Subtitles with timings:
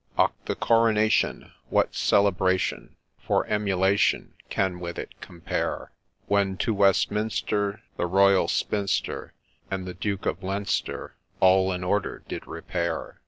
[0.17, 0.31] OCR!
[0.45, 1.51] the Coronation!
[1.69, 5.91] what celebration For emulation can with it compare?
[6.25, 9.35] When to Westminster the Royal Spinster,
[9.69, 13.19] And the Duke of Leinster, all in order did repair